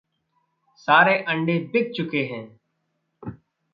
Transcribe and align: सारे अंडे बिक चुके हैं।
सारे 0.75 1.17
अंडे 1.17 1.59
बिक 1.73 1.91
चुके 1.95 2.23
हैं। 2.23 2.59